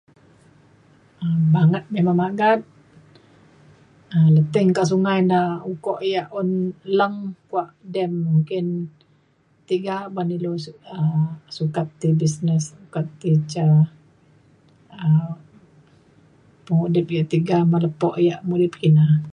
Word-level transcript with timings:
um 1.23 1.39
banget 1.55 1.83
memang 1.95 2.17
magat 2.23 2.59
um 4.13 4.27
leting 4.35 4.69
kak 4.77 4.89
sungai 4.91 5.17
da 5.31 5.41
ukok 5.73 5.99
yak 6.13 6.27
un 6.39 6.49
leng 6.97 7.15
kuak 7.49 7.69
dam 7.93 8.11
nggin 8.37 8.67
tiga 9.69 9.95
ban 10.15 10.29
ilu 10.35 10.51
su- 10.63 10.83
um 10.95 11.15
sukat 11.57 11.87
ti 12.01 12.07
business 12.21 12.63
sukat 12.75 13.05
ti 13.21 13.31
ca 13.53 13.65
um 15.03 15.29
pengudip 16.65 17.07
yak 17.15 17.27
tiga 17.33 17.57
me 17.71 17.77
lepo 17.85 18.09
yak 18.29 18.41
mudip 18.47 18.73
kina 18.81 19.05